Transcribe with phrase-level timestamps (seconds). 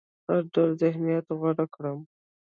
[0.29, 1.99] هر ډول ذهنيت غوره کړم.